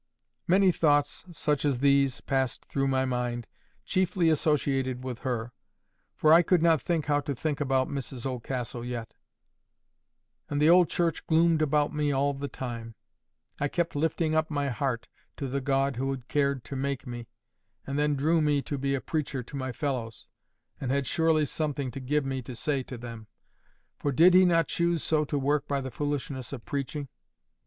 [0.47, 3.45] Many thoughts such as these passed through my mind,
[3.85, 5.53] chiefly associated with her.
[6.15, 9.13] For I could not think how to think about Mrs Oldcastle yet.
[10.49, 12.95] And the old church gloomed about me all the time.
[13.59, 17.05] And I kept lifting up my heart to the God who had cared to make
[17.05, 17.27] me,
[17.85, 20.25] and then drew me to be a preacher to my fellows,
[20.79, 23.27] and had surely something to give me to say to them;
[23.99, 27.07] for did He not choose so to work by the foolishness of preaching?